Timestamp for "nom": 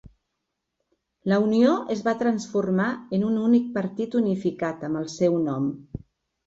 5.51-5.75